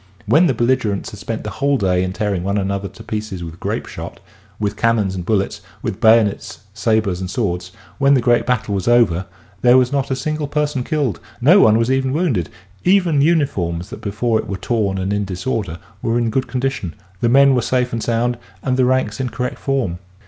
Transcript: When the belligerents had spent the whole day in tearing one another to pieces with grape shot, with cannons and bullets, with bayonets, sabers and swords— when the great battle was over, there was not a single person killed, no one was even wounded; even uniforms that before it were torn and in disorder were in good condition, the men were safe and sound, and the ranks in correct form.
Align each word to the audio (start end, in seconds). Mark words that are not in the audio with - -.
When 0.25 0.47
the 0.47 0.55
belligerents 0.55 1.11
had 1.11 1.19
spent 1.19 1.43
the 1.43 1.51
whole 1.51 1.77
day 1.77 2.03
in 2.03 2.11
tearing 2.11 2.43
one 2.43 2.57
another 2.57 2.87
to 2.87 3.03
pieces 3.03 3.43
with 3.43 3.59
grape 3.59 3.85
shot, 3.85 4.19
with 4.59 4.75
cannons 4.75 5.13
and 5.13 5.23
bullets, 5.23 5.61
with 5.83 6.01
bayonets, 6.01 6.61
sabers 6.73 7.21
and 7.21 7.29
swords— 7.29 7.71
when 7.99 8.15
the 8.15 8.19
great 8.19 8.47
battle 8.47 8.73
was 8.73 8.87
over, 8.87 9.27
there 9.61 9.77
was 9.77 9.91
not 9.91 10.09
a 10.09 10.15
single 10.15 10.47
person 10.47 10.83
killed, 10.83 11.19
no 11.39 11.59
one 11.59 11.77
was 11.77 11.91
even 11.91 12.13
wounded; 12.13 12.49
even 12.83 13.21
uniforms 13.21 13.91
that 13.91 14.01
before 14.01 14.39
it 14.39 14.47
were 14.47 14.57
torn 14.57 14.97
and 14.97 15.13
in 15.13 15.23
disorder 15.23 15.77
were 16.01 16.17
in 16.17 16.31
good 16.31 16.47
condition, 16.47 16.95
the 17.19 17.29
men 17.29 17.53
were 17.53 17.61
safe 17.61 17.93
and 17.93 18.01
sound, 18.01 18.39
and 18.63 18.77
the 18.77 18.85
ranks 18.85 19.19
in 19.19 19.29
correct 19.29 19.59
form. 19.59 19.99